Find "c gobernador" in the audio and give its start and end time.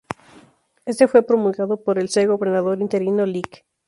2.09-2.81